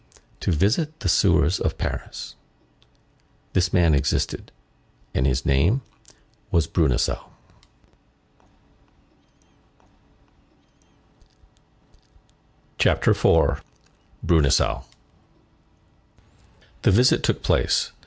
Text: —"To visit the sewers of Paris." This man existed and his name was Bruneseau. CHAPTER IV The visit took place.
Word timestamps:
—"To 0.39 0.51
visit 0.51 1.01
the 1.01 1.07
sewers 1.07 1.59
of 1.59 1.77
Paris." 1.77 2.33
This 3.53 3.71
man 3.71 3.93
existed 3.93 4.51
and 5.13 5.27
his 5.27 5.45
name 5.45 5.83
was 6.49 6.65
Bruneseau. 6.65 7.29
CHAPTER 12.79 13.11
IV 13.11 13.63
The 14.23 14.81
visit 16.85 17.21
took 17.21 17.43
place. 17.43 17.91